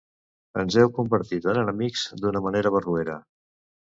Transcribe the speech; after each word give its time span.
Ens 0.61 0.77
heu 0.83 0.89
convertit 0.95 1.45
en 1.53 1.59
enemics 1.65 2.07
d’una 2.25 2.43
manera 2.47 2.73
barroera. 2.79 3.19